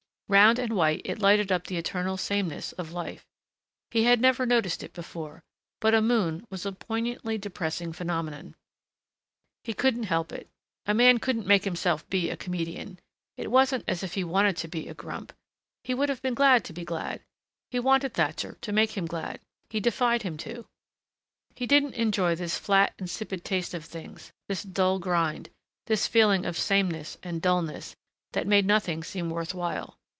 [0.31, 3.25] Round and white, it lighted up the eternal sameness of life....
[3.89, 5.43] He had never noticed it before,
[5.81, 8.55] but a moon was a poignantly depressing phenomenon.
[9.65, 10.47] He couldn't help it.
[10.85, 12.97] A man couldn't make himself be a comedian.
[13.35, 15.33] It wasn't as if he wanted to be a grump.
[15.83, 17.19] He would have been glad to be glad.
[17.69, 19.41] He wanted Thatcher to make him glad.
[19.69, 20.65] He defied him to.
[21.57, 25.49] He didn't enjoy this flat, insipid taste of things, this dull grind,
[25.87, 27.97] this feeling of sameness and dullness
[28.31, 29.97] that made nothing seem worth while....